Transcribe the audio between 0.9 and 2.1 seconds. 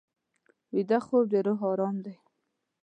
خوب د روح ارام